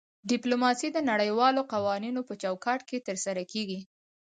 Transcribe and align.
ډیپلوماسي 0.31 0.87
د 0.93 0.97
نړیوالو 1.11 1.61
قوانینو 1.73 2.21
په 2.29 2.33
چوکاټ 2.41 2.79
کې 2.89 3.05
ترسره 3.07 3.43
کیږي 3.51 3.79